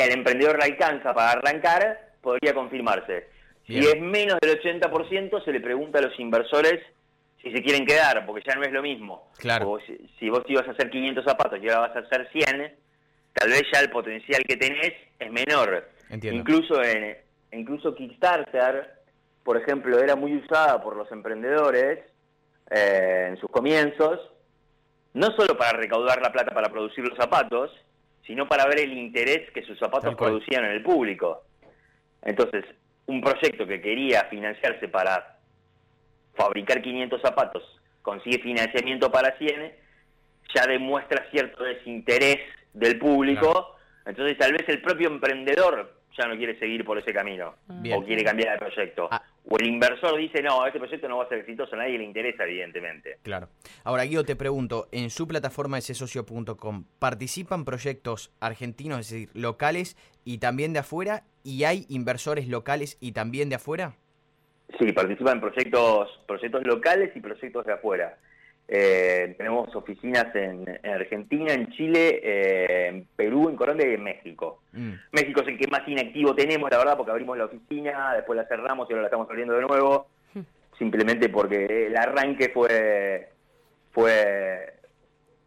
y 0.00 0.02
al 0.02 0.12
emprendedor 0.12 0.58
le 0.58 0.64
alcanza 0.64 1.12
para 1.12 1.32
arrancar, 1.32 2.12
podría 2.22 2.54
confirmarse. 2.54 3.28
Si 3.66 3.78
es 3.78 4.00
menos 4.00 4.38
del 4.40 4.58
80%, 4.58 5.44
se 5.44 5.52
le 5.52 5.60
pregunta 5.60 5.98
a 5.98 6.02
los 6.02 6.18
inversores 6.18 6.80
si 7.42 7.52
se 7.52 7.62
quieren 7.62 7.86
quedar, 7.86 8.24
porque 8.26 8.42
ya 8.46 8.54
no 8.54 8.62
es 8.62 8.72
lo 8.72 8.82
mismo. 8.82 9.30
Claro. 9.38 9.78
si, 10.18 10.28
vos 10.30 10.42
ibas 10.48 10.66
a 10.68 10.72
hacer 10.72 10.90
500 10.90 11.24
zapatos 11.24 11.58
y 11.62 11.68
ahora 11.68 11.88
vas 11.88 11.96
a 11.96 12.00
hacer 12.00 12.28
100, 12.32 12.74
tal 13.34 13.50
vez 13.50 13.62
ya 13.72 13.80
el 13.80 13.90
potencial 13.90 14.42
que 14.48 14.56
tenés 14.56 14.94
es 15.18 15.30
menor. 15.30 15.88
Incluso 16.10 16.82
en 16.82 17.16
incluso 17.52 17.94
Kickstarter, 17.94 18.94
por 19.44 19.56
ejemplo, 19.58 19.98
era 19.98 20.16
muy 20.16 20.36
usada 20.36 20.82
por 20.82 20.96
los 20.96 21.10
emprendedores 21.12 22.00
eh, 22.70 23.26
en 23.28 23.36
sus 23.38 23.50
comienzos, 23.50 24.18
no 25.12 25.26
solo 25.36 25.56
para 25.58 25.76
recaudar 25.76 26.22
la 26.22 26.32
plata 26.32 26.54
para 26.54 26.70
producir 26.70 27.04
los 27.04 27.16
zapatos, 27.18 27.70
sino 28.26 28.48
para 28.48 28.66
ver 28.66 28.80
el 28.80 28.96
interés 28.96 29.50
que 29.52 29.62
sus 29.62 29.78
zapatos 29.78 30.14
producían 30.14 30.64
en 30.64 30.72
el 30.72 30.82
público. 30.82 31.44
Entonces, 32.22 32.64
un 33.06 33.20
proyecto 33.20 33.66
que 33.66 33.80
quería 33.80 34.24
financiarse 34.24 34.88
para 34.88 35.38
fabricar 36.34 36.80
500 36.80 37.20
zapatos, 37.20 37.80
consigue 38.02 38.38
financiamiento 38.38 39.10
para 39.10 39.36
100, 39.36 39.72
ya 40.54 40.66
demuestra 40.66 41.28
cierto 41.30 41.64
desinterés 41.64 42.38
del 42.72 42.98
público, 42.98 43.76
entonces 44.06 44.38
tal 44.38 44.52
vez 44.52 44.68
el 44.68 44.80
propio 44.80 45.08
emprendedor 45.08 45.99
ya 46.16 46.26
no 46.26 46.36
quiere 46.36 46.58
seguir 46.58 46.84
por 46.84 46.98
ese 46.98 47.12
camino 47.12 47.54
o 47.68 48.04
quiere 48.04 48.24
cambiar 48.24 48.52
de 48.52 48.58
proyecto. 48.58 49.08
Ah. 49.10 49.22
o 49.48 49.56
el 49.58 49.66
inversor 49.66 50.18
dice, 50.18 50.42
no, 50.42 50.66
este 50.66 50.78
proyecto 50.78 51.08
no 51.08 51.18
va 51.18 51.24
a 51.24 51.28
ser 51.28 51.38
exitoso, 51.38 51.74
a 51.74 51.78
nadie 51.78 51.98
le 51.98 52.04
interesa, 52.04 52.44
evidentemente. 52.44 53.18
Claro. 53.22 53.48
Ahora, 53.84 54.04
Guido, 54.04 54.24
te 54.24 54.36
pregunto, 54.36 54.88
en 54.92 55.10
su 55.10 55.26
plataforma 55.26 55.76
de 55.76 55.82
socio.com, 55.82 56.84
¿participan 56.98 57.64
proyectos 57.64 58.32
argentinos, 58.40 59.00
es 59.00 59.10
decir, 59.10 59.30
locales 59.34 59.96
y 60.24 60.38
también 60.38 60.72
de 60.72 60.80
afuera? 60.80 61.24
¿Y 61.42 61.64
hay 61.64 61.86
inversores 61.88 62.48
locales 62.48 62.98
y 63.00 63.12
también 63.12 63.48
de 63.48 63.56
afuera? 63.56 63.96
Sí, 64.78 64.92
participan 64.92 65.40
proyectos, 65.40 66.08
proyectos 66.26 66.64
locales 66.64 67.10
y 67.14 67.20
proyectos 67.20 67.66
de 67.66 67.72
afuera. 67.72 68.18
Eh, 68.72 69.34
tenemos 69.36 69.74
oficinas 69.74 70.32
en, 70.32 70.64
Argentina, 70.84 71.52
en 71.52 71.72
Chile, 71.72 72.20
eh, 72.22 72.86
en 72.86 73.04
Perú, 73.16 73.48
en 73.48 73.56
Colombia 73.56 73.90
y 73.90 73.94
en 73.94 74.04
México. 74.04 74.62
Mm. 74.72 74.92
México 75.10 75.40
es 75.40 75.48
el 75.48 75.58
que 75.58 75.66
más 75.66 75.82
inactivo 75.88 76.36
tenemos, 76.36 76.70
la 76.70 76.78
verdad, 76.78 76.96
porque 76.96 77.10
abrimos 77.10 77.36
la 77.36 77.46
oficina, 77.46 78.14
después 78.14 78.36
la 78.36 78.46
cerramos 78.46 78.88
y 78.88 78.92
ahora 78.92 79.02
la 79.02 79.08
estamos 79.08 79.28
abriendo 79.28 79.54
de 79.54 79.62
nuevo, 79.62 80.06
simplemente 80.78 81.28
porque 81.28 81.88
el 81.88 81.96
arranque 81.96 82.50
fue 82.50 83.30
fue 83.90 84.74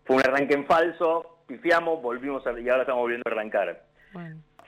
fue 0.04 0.18
un 0.18 0.22
arranque 0.22 0.56
en 0.56 0.66
falso, 0.66 1.38
pifiamos, 1.48 2.02
volvimos 2.02 2.44
y 2.44 2.68
ahora 2.68 2.82
estamos 2.82 3.04
volviendo 3.04 3.24
a 3.26 3.32
arrancar. 3.32 3.84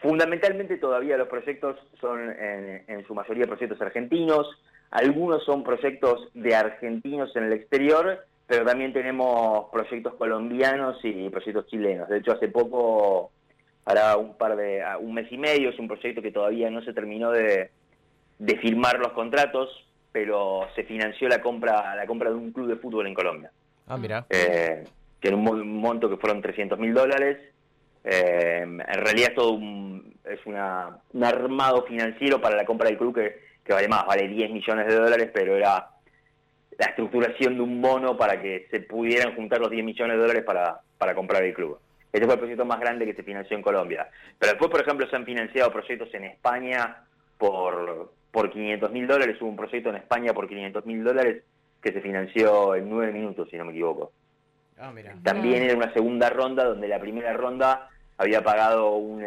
Fundamentalmente 0.02 0.78
todavía 0.78 1.18
los 1.18 1.28
proyectos 1.28 1.76
son 2.00 2.32
en, 2.32 2.86
en 2.88 3.06
su 3.06 3.14
mayoría 3.14 3.48
proyectos 3.48 3.82
argentinos, 3.82 4.48
algunos 4.92 5.44
son 5.44 5.66
proyectos 5.66 6.30
de 6.34 6.56
argentinos 6.56 7.36
en 7.36 7.44
el 7.44 7.54
exterior 7.54 8.24
pero 8.48 8.66
también 8.66 8.94
tenemos 8.94 9.70
proyectos 9.72 10.14
colombianos 10.16 10.98
y 11.04 11.30
proyectos 11.30 11.68
chilenos. 11.68 12.08
De 12.10 12.20
hecho, 12.20 12.34
hace 12.34 12.48
poco, 12.48 13.32
hará 13.86 14.18
un 14.18 14.36
par 14.38 14.56
de, 14.56 14.84
un 15.00 15.14
mes 15.14 15.32
y 15.32 15.38
medio, 15.38 15.70
es 15.70 15.80
un 15.80 15.88
proyecto 15.88 16.22
que 16.22 16.32
todavía 16.32 16.70
no 16.70 16.82
se 16.84 16.94
terminó 16.94 17.32
de, 17.32 17.72
de 18.38 18.58
firmar 18.58 19.00
los 19.00 19.14
contratos, 19.14 19.70
pero 20.12 20.68
se 20.76 20.84
financió 20.84 21.28
la 21.28 21.42
compra, 21.42 21.96
la 21.96 22.06
compra 22.06 22.30
de 22.30 22.36
un 22.36 22.52
club 22.52 22.68
de 22.68 22.78
fútbol 22.78 23.08
en 23.08 23.14
Colombia. 23.14 23.52
Ah, 23.88 23.98
mira. 23.98 24.26
Eh, 24.30 24.84
que 25.20 25.28
era 25.28 25.38
un 25.38 25.80
monto 25.80 26.10
que 26.10 26.18
fueron 26.18 26.42
300 26.42 26.78
mil 26.78 26.94
dólares. 26.94 27.38
Eh, 28.04 28.62
en 28.62 28.80
realidad 28.80 29.30
es 29.30 29.36
todo 29.36 29.54
un, 29.54 30.16
es 30.24 30.40
una, 30.46 31.00
un 31.14 31.24
armado 31.24 31.84
financiero 31.84 32.40
para 32.40 32.56
la 32.56 32.66
compra 32.66 32.90
del 32.90 32.98
club 32.98 33.16
que, 33.16 33.40
que 33.64 33.74
vale 33.74 33.88
más, 33.88 34.06
vale 34.06 34.28
10 34.28 34.52
millones 34.52 34.88
de 34.88 34.96
dólares, 34.96 35.32
pero 35.34 35.56
era 35.56 35.90
la 36.78 36.88
estructuración 36.88 37.56
de 37.56 37.62
un 37.62 37.82
bono 37.82 38.18
para 38.18 38.42
que 38.42 38.68
se 38.70 38.82
pudieran 38.82 39.36
juntar 39.36 39.60
los 39.60 39.70
10 39.70 39.86
millones 39.86 40.18
de 40.18 40.22
dólares 40.22 40.44
para, 40.44 40.82
para 40.98 41.16
comprar 41.16 41.44
el 41.44 41.54
club. 41.54 41.80
Este 42.12 42.26
fue 42.26 42.36
el 42.36 42.40
proyecto 42.40 42.66
más 42.66 42.80
grande 42.80 43.06
que 43.06 43.14
se 43.14 43.24
financió 43.24 43.58
en 43.58 43.64
Colombia. 43.64 44.08
Pero 44.40 44.52
después, 44.54 44.72
por 44.72 44.82
ejemplo, 44.82 45.08
se 45.10 45.16
han 45.16 45.26
financiado 45.26 45.72
proyectos 45.72 46.14
en 46.14 46.26
España 46.26 47.04
por, 47.38 48.12
por 48.32 48.50
500 48.52 48.92
mil 48.92 49.08
dólares. 49.08 49.38
Hubo 49.42 49.50
un 49.50 49.58
proyecto 49.58 49.90
en 49.90 49.98
España 49.98 50.34
por 50.34 50.48
500 50.48 50.86
mil 50.86 51.04
dólares 51.04 51.44
que 51.82 51.92
se 51.92 52.02
financió 52.02 52.76
en 52.76 52.90
9 52.90 53.12
minutos, 53.12 53.50
si 53.50 53.58
no 53.58 53.66
me 53.66 53.72
equivoco. 53.72 54.12
Ah, 54.78 54.94
También 55.24 55.64
era 55.64 55.76
una 55.76 55.94
segunda 55.94 56.30
ronda 56.30 56.66
donde 56.66 56.88
la 56.88 57.00
primera 57.00 57.34
ronda 57.34 57.90
había 58.18 58.42
pagado 58.42 58.96
un, 58.96 59.26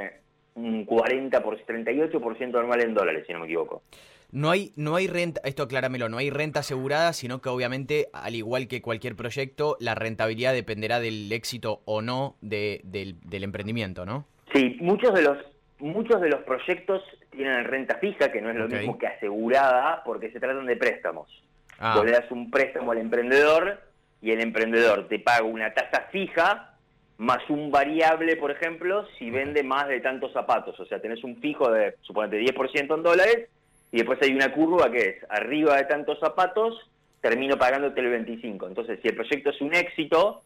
un 0.54 0.84
40 0.84 1.42
por 1.42 1.58
38% 1.58 2.58
anual 2.58 2.80
en 2.80 2.94
dólares, 2.94 3.24
si 3.26 3.32
no 3.32 3.40
me 3.40 3.46
equivoco. 3.46 3.82
No 4.30 4.50
hay, 4.50 4.72
no 4.76 4.96
hay 4.96 5.06
renta, 5.06 5.40
esto 5.44 5.62
acláramelo, 5.62 6.10
no 6.10 6.18
hay 6.18 6.28
renta 6.28 6.60
asegurada, 6.60 7.14
sino 7.14 7.40
que 7.40 7.48
obviamente, 7.48 8.08
al 8.12 8.34
igual 8.34 8.68
que 8.68 8.82
cualquier 8.82 9.16
proyecto, 9.16 9.76
la 9.80 9.94
rentabilidad 9.94 10.52
dependerá 10.52 11.00
del 11.00 11.32
éxito 11.32 11.80
o 11.86 12.02
no 12.02 12.36
de, 12.42 12.82
del, 12.84 13.42
emprendimiento, 13.42 14.04
¿no? 14.04 14.26
Sí, 14.52 14.76
muchos 14.80 15.14
de 15.14 15.22
los 15.22 15.38
muchos 15.78 16.20
de 16.20 16.28
los 16.28 16.42
proyectos 16.42 17.02
tienen 17.30 17.64
renta 17.64 17.98
fija, 17.98 18.32
que 18.32 18.42
no 18.42 18.50
es 18.50 18.56
lo 18.56 18.68
mismo 18.68 18.98
que 18.98 19.06
asegurada, 19.06 20.02
porque 20.04 20.30
se 20.32 20.40
tratan 20.40 20.66
de 20.66 20.76
préstamos. 20.76 21.30
Ah. 21.78 21.94
Vos 21.96 22.04
le 22.04 22.10
das 22.10 22.30
un 22.30 22.50
préstamo 22.50 22.90
al 22.92 22.98
emprendedor 22.98 23.80
y 24.20 24.32
el 24.32 24.40
emprendedor 24.40 25.06
te 25.08 25.20
paga 25.20 25.44
una 25.44 25.72
tasa 25.72 26.08
fija 26.10 26.74
más 27.18 27.38
un 27.48 27.70
variable, 27.70 28.36
por 28.36 28.50
ejemplo, 28.50 29.06
si 29.18 29.30
vende 29.30 29.62
más 29.62 29.88
de 29.88 30.00
tantos 30.00 30.32
zapatos. 30.32 30.78
O 30.78 30.86
sea, 30.86 31.00
tenés 31.00 31.22
un 31.24 31.36
fijo 31.40 31.70
de, 31.70 31.96
suponete, 32.02 32.40
10% 32.40 32.94
en 32.94 33.02
dólares 33.02 33.48
y 33.90 33.98
después 33.98 34.18
hay 34.22 34.34
una 34.34 34.52
curva 34.52 34.90
que 34.90 34.98
es 34.98 35.16
arriba 35.30 35.76
de 35.76 35.84
tantos 35.84 36.18
zapatos, 36.20 36.90
termino 37.20 37.56
pagándote 37.56 38.00
el 38.00 38.10
25. 38.10 38.68
Entonces, 38.68 38.98
si 39.02 39.08
el 39.08 39.14
proyecto 39.14 39.50
es 39.50 39.60
un 39.60 39.74
éxito, 39.74 40.42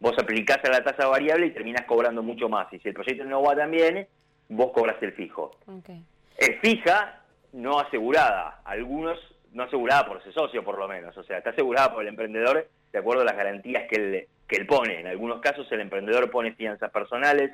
vos 0.00 0.14
aplicás 0.18 0.58
a 0.64 0.70
la 0.70 0.84
tasa 0.84 1.08
variable 1.08 1.46
y 1.46 1.50
terminás 1.52 1.86
cobrando 1.86 2.22
mucho 2.22 2.48
más. 2.48 2.72
Y 2.72 2.78
si 2.80 2.88
el 2.88 2.94
proyecto 2.94 3.24
no 3.24 3.42
va 3.42 3.56
tan 3.56 3.70
bien, 3.70 4.06
vos 4.48 4.72
cobras 4.72 5.02
el 5.02 5.12
fijo. 5.12 5.56
Es 6.36 6.60
fija, 6.60 7.22
no 7.52 7.78
asegurada. 7.78 8.60
Algunos 8.64 9.18
no 9.52 9.64
asegurada 9.64 10.06
por 10.06 10.18
ese 10.18 10.32
socio, 10.32 10.64
por 10.64 10.78
lo 10.78 10.88
menos. 10.88 11.16
O 11.16 11.22
sea, 11.22 11.38
está 11.38 11.50
asegurada 11.50 11.92
por 11.92 12.02
el 12.02 12.08
emprendedor 12.08 12.68
de 12.92 12.98
acuerdo 12.98 13.22
a 13.22 13.26
las 13.26 13.36
garantías 13.36 13.88
que 13.88 13.96
él, 13.96 14.28
que 14.46 14.56
él 14.56 14.66
pone. 14.66 15.00
En 15.00 15.06
algunos 15.06 15.40
casos 15.40 15.70
el 15.72 15.80
emprendedor 15.80 16.30
pone 16.30 16.52
fianzas 16.52 16.90
personales. 16.90 17.52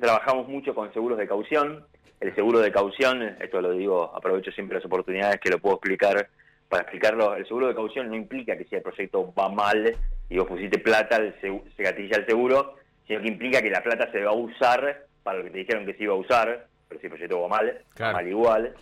Trabajamos 0.00 0.48
mucho 0.48 0.74
con 0.74 0.92
seguros 0.92 1.18
de 1.18 1.28
caución 1.28 1.84
el 2.20 2.34
seguro 2.34 2.60
de 2.60 2.70
caución, 2.70 3.36
esto 3.40 3.60
lo 3.62 3.72
digo, 3.72 4.12
aprovecho 4.14 4.52
siempre 4.52 4.76
las 4.76 4.84
oportunidades 4.84 5.40
que 5.40 5.50
lo 5.50 5.58
puedo 5.58 5.76
explicar 5.76 6.28
para 6.68 6.82
explicarlo, 6.82 7.34
el 7.34 7.46
seguro 7.46 7.68
de 7.68 7.74
caución 7.74 8.08
no 8.08 8.14
implica 8.14 8.56
que 8.56 8.64
si 8.64 8.76
el 8.76 8.82
proyecto 8.82 9.32
va 9.34 9.48
mal 9.48 9.96
y 10.28 10.38
vos 10.38 10.46
pusiste 10.46 10.78
plata, 10.78 11.18
se 11.40 11.82
gatilla 11.82 12.18
el 12.18 12.26
seguro, 12.26 12.76
sino 13.06 13.22
que 13.22 13.28
implica 13.28 13.62
que 13.62 13.70
la 13.70 13.82
plata 13.82 14.12
se 14.12 14.22
va 14.22 14.30
a 14.30 14.34
usar 14.34 15.06
para 15.22 15.38
lo 15.38 15.44
que 15.44 15.50
te 15.50 15.58
dijeron 15.58 15.86
que 15.86 15.94
se 15.94 16.04
iba 16.04 16.12
a 16.12 16.18
usar, 16.18 16.66
pero 16.88 17.00
si 17.00 17.06
el 17.06 17.12
proyecto 17.12 17.40
va 17.40 17.48
mal, 17.48 17.82
va 18.00 18.12
mal 18.12 18.28
igual. 18.28 18.74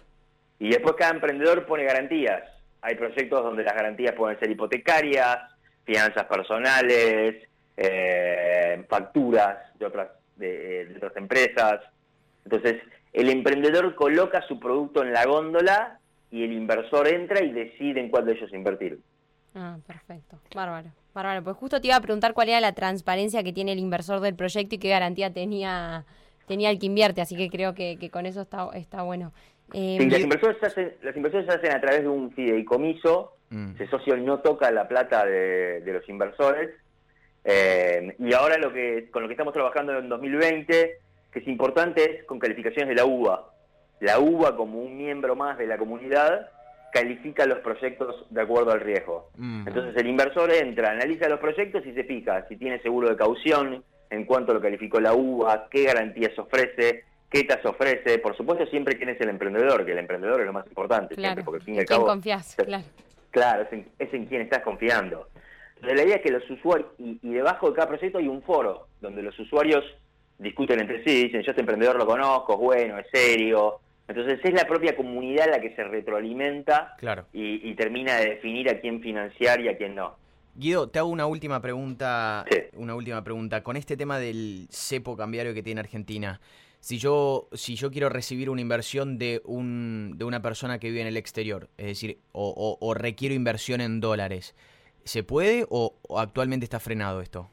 Y 0.58 0.70
después 0.70 0.96
cada 0.96 1.12
emprendedor 1.12 1.64
pone 1.64 1.84
garantías. 1.84 2.42
Hay 2.82 2.96
proyectos 2.96 3.42
donde 3.42 3.62
las 3.62 3.74
garantías 3.74 4.14
pueden 4.14 4.38
ser 4.38 4.50
hipotecarias, 4.50 5.38
finanzas 5.84 6.24
personales, 6.24 7.48
eh, 7.76 8.84
facturas 8.88 9.56
de 9.78 9.86
otras, 9.86 10.08
de 10.38 10.92
otras 10.96 11.16
empresas. 11.16 11.80
Entonces, 12.44 12.82
el 13.12 13.28
emprendedor 13.30 13.94
coloca 13.94 14.42
su 14.46 14.58
producto 14.58 15.02
en 15.02 15.12
la 15.12 15.26
góndola 15.26 15.98
y 16.30 16.44
el 16.44 16.52
inversor 16.52 17.08
entra 17.08 17.42
y 17.42 17.52
decide 17.52 18.00
en 18.00 18.10
cuál 18.10 18.26
de 18.26 18.32
ellos 18.32 18.52
invertir. 18.52 18.98
Ah, 19.54 19.78
perfecto. 19.86 20.38
Bárbaro. 20.54 20.90
Bárbaro. 21.14 21.42
Pues 21.42 21.56
justo 21.56 21.80
te 21.80 21.88
iba 21.88 21.96
a 21.96 22.00
preguntar 22.00 22.32
cuál 22.34 22.48
era 22.48 22.60
la 22.60 22.72
transparencia 22.72 23.42
que 23.42 23.52
tiene 23.52 23.72
el 23.72 23.78
inversor 23.78 24.20
del 24.20 24.34
proyecto 24.34 24.74
y 24.76 24.78
qué 24.78 24.90
garantía 24.90 25.32
tenía 25.32 26.04
tenía 26.48 26.70
el 26.70 26.80
que 26.80 26.86
invierte, 26.86 27.20
así 27.20 27.36
que 27.36 27.48
creo 27.48 27.74
que, 27.74 28.10
con 28.10 28.26
eso 28.26 28.40
está, 28.40 28.70
está 28.74 29.02
bueno. 29.02 29.32
Eh, 29.72 29.98
sí, 30.00 30.10
las 30.10 30.20
inversiones, 30.20 30.58
se 30.58 30.66
hacen, 30.66 30.94
las 31.02 31.14
inversiones 31.14 31.46
se 31.46 31.58
hacen 31.58 31.76
a 31.76 31.80
través 31.80 32.02
de 32.02 32.08
un 32.08 32.32
fideicomiso, 32.32 33.34
mm. 33.50 33.74
ese 33.74 33.86
socio 33.88 34.16
no 34.16 34.40
toca 34.40 34.70
la 34.72 34.88
plata 34.88 35.24
de, 35.26 35.82
los 35.86 36.08
inversores, 36.08 36.70
eh, 37.50 38.14
y 38.18 38.34
ahora 38.34 38.58
lo 38.58 38.72
que 38.72 39.10
con 39.10 39.22
lo 39.22 39.28
que 39.28 39.32
estamos 39.32 39.54
trabajando 39.54 39.98
en 39.98 40.08
2020 40.08 40.98
que 41.32 41.38
es 41.38 41.48
importante 41.48 42.18
es 42.18 42.24
con 42.24 42.38
calificaciones 42.38 42.88
de 42.88 42.94
la 42.94 43.04
UBA. 43.04 43.50
La 44.00 44.18
UBA, 44.18 44.56
como 44.56 44.80
un 44.80 44.96
miembro 44.96 45.34
más 45.34 45.58
de 45.58 45.66
la 45.66 45.76
comunidad, 45.76 46.50
califica 46.92 47.46
los 47.46 47.58
proyectos 47.58 48.26
de 48.30 48.40
acuerdo 48.40 48.72
al 48.72 48.80
riesgo. 48.80 49.30
Entonces 49.38 49.96
el 49.96 50.06
inversor 50.06 50.50
entra, 50.52 50.90
analiza 50.90 51.28
los 51.28 51.40
proyectos 51.40 51.84
y 51.86 51.92
se 51.92 52.04
fija 52.04 52.46
si 52.48 52.56
tiene 52.56 52.80
seguro 52.80 53.08
de 53.08 53.16
caución, 53.16 53.84
en 54.10 54.24
cuánto 54.24 54.54
lo 54.54 54.60
calificó 54.60 55.00
la 55.00 55.12
UBA, 55.12 55.68
qué 55.70 55.84
garantías 55.84 56.38
ofrece, 56.38 57.04
qué 57.30 57.44
tasa 57.44 57.70
ofrece. 57.70 58.18
Por 58.18 58.36
supuesto, 58.36 58.66
siempre 58.66 58.96
quién 58.96 59.10
es 59.10 59.20
el 59.20 59.28
emprendedor, 59.28 59.84
que 59.84 59.92
el 59.92 59.98
emprendedor 59.98 60.40
es 60.40 60.46
lo 60.46 60.52
más 60.52 60.66
importante, 60.66 61.14
claro. 61.14 61.42
porque 61.44 61.58
al 61.58 61.64
fin 61.64 61.74
y 61.74 61.78
al 61.80 61.84
cabo. 61.86 62.06
Confías, 62.06 62.56
claro. 62.56 62.84
Claro, 63.30 63.62
es 63.64 63.72
en, 63.72 63.86
es 63.98 64.14
en 64.14 64.24
quien 64.24 64.40
estás 64.40 64.62
confiando. 64.62 65.28
Entonces, 65.80 65.98
la 65.98 66.04
idea 66.04 66.16
es 66.16 66.22
que 66.22 66.30
los 66.30 66.48
usuarios, 66.50 66.90
y, 66.98 67.18
y 67.22 67.30
debajo 67.30 67.70
de 67.70 67.76
cada 67.76 67.88
proyecto 67.88 68.18
hay 68.18 68.28
un 68.28 68.42
foro, 68.42 68.88
donde 69.00 69.22
los 69.22 69.38
usuarios 69.38 69.84
discuten 70.38 70.80
entre 70.80 71.04
sí, 71.04 71.24
dicen 71.24 71.42
yo 71.42 71.50
este 71.50 71.60
emprendedor 71.60 71.96
lo 71.96 72.06
conozco, 72.06 72.54
es 72.54 72.58
bueno, 72.58 72.98
es 72.98 73.06
serio. 73.12 73.80
Entonces 74.06 74.40
es 74.42 74.54
la 74.54 74.66
propia 74.66 74.96
comunidad 74.96 75.50
la 75.50 75.60
que 75.60 75.74
se 75.74 75.84
retroalimenta 75.84 76.96
y, 77.32 77.74
termina 77.74 78.16
de 78.16 78.30
definir 78.30 78.70
a 78.70 78.80
quién 78.80 79.02
financiar 79.02 79.60
y 79.60 79.68
a 79.68 79.76
quién 79.76 79.94
no. 79.94 80.16
Guido, 80.54 80.88
te 80.88 80.98
hago 80.98 81.08
una 81.08 81.26
última 81.26 81.60
pregunta. 81.60 82.44
Una 82.72 82.94
última 82.94 83.22
pregunta. 83.22 83.62
Con 83.62 83.76
este 83.76 83.96
tema 83.96 84.18
del 84.18 84.66
cepo 84.70 85.16
cambiario 85.16 85.52
que 85.52 85.62
tiene 85.62 85.80
Argentina, 85.80 86.40
si 86.80 86.98
yo, 86.98 87.48
si 87.52 87.74
yo 87.76 87.90
quiero 87.90 88.08
recibir 88.08 88.48
una 88.48 88.62
inversión 88.62 89.18
de, 89.18 89.42
un, 89.44 90.14
de 90.16 90.24
una 90.24 90.40
persona 90.40 90.78
que 90.78 90.88
vive 90.88 91.02
en 91.02 91.06
el 91.06 91.16
exterior, 91.18 91.68
es 91.76 91.86
decir, 91.86 92.18
o, 92.32 92.94
requiero 92.94 93.34
inversión 93.34 93.82
en 93.82 94.00
dólares, 94.00 94.54
¿se 95.08 95.24
puede 95.24 95.66
o 95.68 95.94
actualmente 96.16 96.64
está 96.64 96.78
frenado 96.78 97.20
esto? 97.20 97.50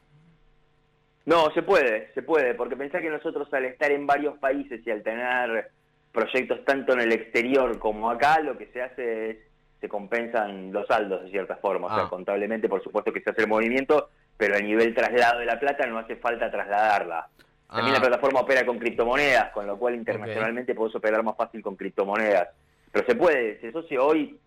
No, 1.26 1.50
se 1.54 1.62
puede, 1.62 2.12
se 2.14 2.22
puede, 2.22 2.54
porque 2.54 2.76
pensá 2.76 3.00
que 3.00 3.10
nosotros 3.10 3.52
al 3.52 3.64
estar 3.64 3.90
en 3.90 4.06
varios 4.06 4.38
países 4.38 4.80
y 4.86 4.90
al 4.92 5.02
tener 5.02 5.72
proyectos 6.12 6.64
tanto 6.64 6.92
en 6.92 7.00
el 7.00 7.12
exterior 7.12 7.78
como 7.80 8.08
acá, 8.08 8.40
lo 8.40 8.56
que 8.56 8.66
se 8.66 8.80
hace 8.80 9.30
es, 9.30 9.36
se 9.80 9.88
compensan 9.88 10.72
los 10.72 10.86
saldos 10.86 11.24
de 11.24 11.30
cierta 11.30 11.56
forma. 11.56 11.88
O 11.88 11.94
sea, 11.94 12.04
ah. 12.04 12.08
contablemente 12.08 12.68
por 12.68 12.82
supuesto 12.82 13.12
que 13.12 13.20
se 13.22 13.30
hace 13.30 13.42
el 13.42 13.48
movimiento, 13.48 14.10
pero 14.36 14.54
a 14.54 14.60
nivel 14.60 14.94
traslado 14.94 15.40
de 15.40 15.46
la 15.46 15.58
plata 15.58 15.84
no 15.86 15.98
hace 15.98 16.14
falta 16.14 16.50
trasladarla. 16.50 17.28
También 17.68 17.92
la 17.92 17.98
ah. 17.98 18.02
plataforma 18.02 18.40
opera 18.40 18.64
con 18.64 18.78
criptomonedas, 18.78 19.50
con 19.50 19.66
lo 19.66 19.76
cual 19.76 19.96
internacionalmente 19.96 20.76
podemos 20.76 20.94
operar 20.94 21.24
más 21.24 21.36
fácil 21.36 21.60
con 21.60 21.74
criptomonedas. 21.74 22.50
pero 22.92 23.04
se 23.04 23.16
puede, 23.16 23.52
ese 23.52 23.72
socio 23.72 24.06
hoy 24.06 24.38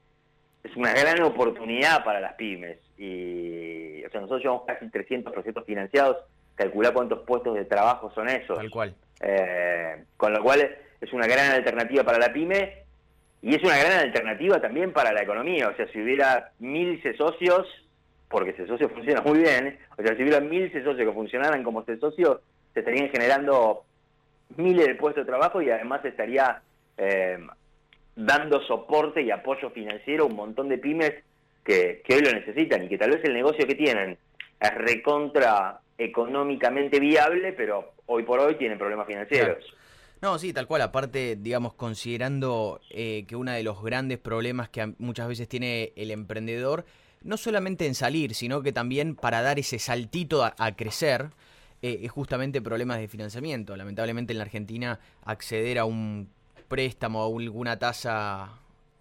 es 0.64 0.76
una 0.76 0.94
gran 0.94 1.22
oportunidad 1.24 2.04
para 2.04 2.20
las 2.20 2.34
pymes. 2.34 2.78
Y, 2.98 4.04
o 4.06 4.10
sea, 4.10 4.22
nosotros 4.22 4.42
llevamos 4.42 4.64
casi 4.68 4.90
300 4.90 5.32
proyectos 5.34 5.66
financiados, 5.66 6.18
calcula 6.56 6.92
cuántos 6.92 7.20
puestos 7.20 7.56
de 7.56 7.66
trabajo 7.66 8.12
son 8.14 8.30
esos. 8.30 8.58
Tal 8.58 8.70
cual. 8.70 8.94
Eh, 9.22 10.04
con 10.18 10.34
lo 10.34 10.44
cual 10.44 10.78
es 11.00 11.14
una 11.14 11.28
gran 11.28 11.52
alternativa 11.52 12.04
para 12.04 12.20
la 12.20 12.34
pyme 12.34 12.84
y 13.42 13.56
es 13.56 13.64
una 13.64 13.78
gran 13.78 14.00
alternativa 14.00 14.60
también 14.60 14.92
para 14.92 15.14
la 15.14 15.22
economía. 15.22 15.70
O 15.70 15.76
sea, 15.76 15.88
si 15.92 16.02
hubiera 16.02 16.52
mil 16.60 17.02
socios, 17.18 17.68
porque 18.28 18.52
ese 18.52 18.68
socio 18.68 18.90
funciona 18.90 19.22
muy 19.22 19.40
bien, 19.40 19.80
o 19.98 20.04
sea, 20.04 20.16
si 20.16 20.24
hubiera 20.24 20.42
mil 20.42 20.72
socios 20.72 20.98
que 20.98 21.12
funcionaran 21.12 21.64
como 21.64 21.86
socio, 22.00 22.42
se 22.74 22.82
estarían 22.82 23.10
generando 23.10 23.84
miles 24.58 24.88
de 24.88 24.96
puestos 24.96 25.26
de 25.26 25.32
trabajo 25.32 25.62
y 25.62 25.70
además 25.70 26.04
estaría 26.04 26.62
eh, 26.98 27.40
dando 28.20 28.62
soporte 28.64 29.22
y 29.22 29.32
apoyo 29.32 29.70
financiero 29.70 30.26
a 30.26 30.28
un 30.28 30.36
montón 30.36 30.68
de 30.68 30.78
pymes 30.78 31.14
que, 31.64 32.04
hoy 32.10 32.22
lo 32.22 32.32
necesitan 32.32 32.84
y 32.84 32.90
que 32.90 32.98
tal 32.98 33.12
vez 33.12 33.24
el 33.24 33.34
negocio 33.34 33.66
que 33.66 33.76
tienen 33.76 34.18
es 34.60 34.76
recontra 34.76 35.80
económicamente 35.98 37.00
viable, 37.00 37.54
pero 37.54 37.94
hoy 38.08 38.24
por 38.24 38.40
hoy 38.40 38.56
tienen 38.56 38.78
problemas 38.78 39.08
financieros. 39.08 39.64
No, 40.22 40.38
sí, 40.38 40.52
tal 40.52 40.68
cual. 40.68 40.82
Aparte, 40.82 41.38
digamos, 41.38 41.76
considerando 41.76 42.82
eh, 42.90 43.24
que 43.26 43.38
uno 43.38 43.52
de 43.52 43.64
los 43.64 43.82
grandes 43.82 44.18
problemas 44.18 44.68
que 44.68 44.94
muchas 44.98 45.30
veces 45.30 45.48
tiene 45.48 45.94
el 45.96 46.12
emprendedor, 46.12 46.86
no 47.24 47.38
solamente 47.38 47.86
en 47.86 47.96
salir, 47.96 48.36
sino 48.36 48.62
que 48.62 48.74
también 48.74 49.16
para 49.16 49.42
dar 49.42 49.60
ese 49.60 49.80
saltito 49.80 50.44
a, 50.44 50.76
crecer, 50.76 51.30
eh, 51.82 52.02
es 52.04 52.12
justamente 52.12 52.62
problemas 52.62 53.00
de 53.00 53.08
financiamiento. 53.08 53.78
Lamentablemente 53.78 54.34
en 54.34 54.40
la 54.40 54.44
Argentina 54.44 55.00
acceder 55.24 55.80
a 55.80 55.86
un 55.86 56.30
préstamo 56.70 57.26
o 57.28 57.40
alguna 57.40 57.78
tasa 57.78 58.60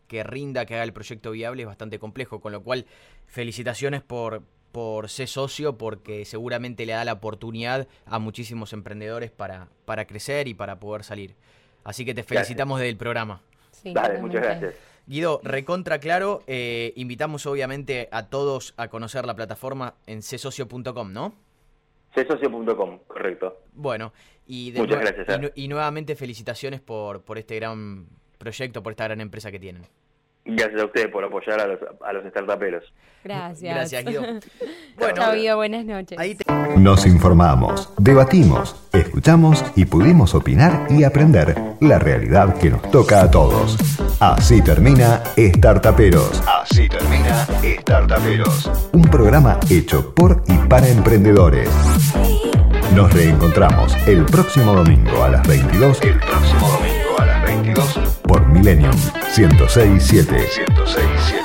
que 0.08 0.24
rinda, 0.24 0.66
que 0.66 0.74
haga 0.74 0.82
el 0.82 0.92
proyecto 0.92 1.30
viable, 1.30 1.62
es 1.62 1.68
bastante 1.68 2.00
complejo. 2.00 2.40
Con 2.40 2.50
lo 2.50 2.62
cual, 2.62 2.86
felicitaciones 3.26 4.02
por, 4.02 4.42
por 4.72 5.08
ser 5.08 5.28
socio, 5.28 5.78
porque 5.78 6.24
seguramente 6.24 6.84
le 6.86 6.94
da 6.94 7.04
la 7.04 7.12
oportunidad 7.12 7.86
a 8.06 8.18
muchísimos 8.18 8.72
emprendedores 8.72 9.30
para, 9.30 9.68
para 9.84 10.06
crecer 10.06 10.48
y 10.48 10.54
para 10.54 10.80
poder 10.80 11.04
salir. 11.04 11.36
Así 11.84 12.04
que 12.04 12.14
te 12.14 12.24
felicitamos 12.24 12.80
del 12.80 12.96
programa. 12.96 13.42
Sí, 13.70 13.92
Dale, 13.92 14.18
muchas 14.20 14.42
gracias. 14.42 14.74
Guido, 15.06 15.40
recontra 15.42 16.00
claro, 16.00 16.42
eh, 16.46 16.92
invitamos 16.96 17.46
obviamente 17.46 18.08
a 18.12 18.26
todos 18.26 18.74
a 18.76 18.88
conocer 18.88 19.24
la 19.24 19.34
plataforma 19.34 19.94
en 20.06 20.20
csocio.com, 20.20 21.12
¿no? 21.12 21.34
Correcto. 23.06 23.62
Bueno, 23.72 24.12
y, 24.46 24.72
Muchas 24.76 25.00
gracias, 25.00 25.52
y, 25.54 25.68
nuevamente 25.68 26.16
felicitaciones 26.16 26.80
por, 26.80 27.22
por 27.22 27.38
este 27.38 27.56
gran 27.56 28.06
proyecto, 28.38 28.82
por 28.82 28.92
esta 28.92 29.04
gran 29.04 29.20
empresa 29.20 29.50
que 29.50 29.58
tienen. 29.58 29.82
Gracias 30.44 30.80
a 30.80 30.84
ustedes 30.86 31.08
por 31.08 31.24
apoyar 31.24 31.60
a 31.60 31.66
los, 31.66 31.78
a 32.04 32.12
los 32.12 32.24
startuperos. 32.24 32.84
Gracias. 33.24 33.74
Gracias, 33.74 34.04
Guido. 34.04 34.22
bueno, 34.98 35.32
Guido, 35.34 35.56
buenas 35.56 35.84
noches. 35.84 36.18
Nos 36.78 37.06
informamos, 37.06 37.92
debatimos, 37.98 38.88
escuchamos 38.92 39.64
y 39.76 39.84
pudimos 39.84 40.34
opinar 40.34 40.86
y 40.90 41.04
aprender 41.04 41.54
la 41.80 41.98
realidad 41.98 42.56
que 42.58 42.70
nos 42.70 42.82
toca 42.90 43.22
a 43.22 43.30
todos. 43.30 43.76
Así 44.20 44.62
termina 44.62 45.22
Startuperos. 45.36 46.42
Así 46.46 46.88
termina 46.88 47.46
Startuperos. 47.80 48.70
Un 48.92 49.02
programa 49.02 49.58
hecho 49.68 50.14
por 50.14 50.42
y 50.46 50.56
para 50.68 50.88
emprendedores. 50.88 51.68
Nos 52.94 53.12
reencontramos 53.12 53.94
el 54.08 54.24
próximo 54.24 54.74
domingo 54.74 55.22
a 55.22 55.28
las 55.28 55.46
22. 55.46 56.02
El 56.02 56.18
próximo 56.18 56.68
domingo 56.68 57.20
a 57.20 57.26
las 57.26 57.44
22 57.44 57.98
por 58.22 58.46
Millennium 58.46 58.96
106.7. 59.34 60.46
106.7. 60.46 61.37